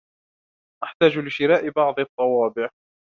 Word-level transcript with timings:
أحتاج 0.83 1.17
لشراء 1.17 1.69
بعض 1.69 1.99
الطوابع. 1.99 2.69